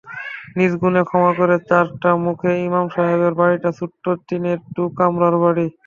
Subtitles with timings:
[0.57, 5.65] নিজ গুণে ক্ষমা করে চারটা মুখে ইমাম সাহেবের বাড়িটা ছোট্ট টিনের দু-কামরার বাড়ি।